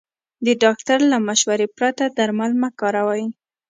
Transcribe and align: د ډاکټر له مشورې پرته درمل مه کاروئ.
د 0.45 0.47
ډاکټر 0.63 0.99
له 1.11 1.17
مشورې 1.27 1.67
پرته 1.77 2.03
درمل 2.17 2.51
مه 2.61 2.69
کاروئ. 2.79 3.23